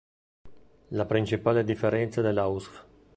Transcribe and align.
La 0.89 1.05
principale 1.07 1.63
differenza 1.63 2.21
dall'Ausf. 2.21 2.85